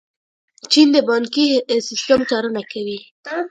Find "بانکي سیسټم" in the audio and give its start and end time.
1.07-2.19